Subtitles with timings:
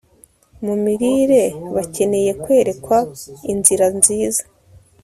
[0.65, 1.43] mu mirire
[1.75, 2.97] Bakeneye kwerekwa
[3.51, 4.43] inzira nziza